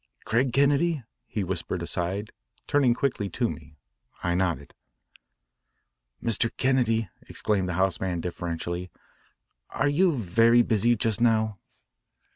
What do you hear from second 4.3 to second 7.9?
nodded. "Mr. Kennedy," exclaimed the